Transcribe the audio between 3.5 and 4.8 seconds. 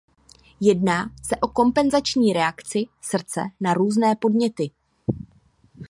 na různé podněty.